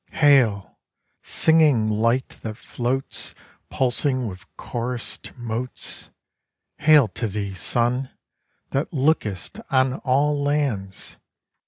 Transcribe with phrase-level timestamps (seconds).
[0.13, 0.79] Hail,
[1.21, 3.35] singing Light that floats
[3.69, 6.09] Pulsing with chorused motes:
[6.79, 8.09] Hail to thee, Sun,
[8.71, 11.17] that lookest on all lands!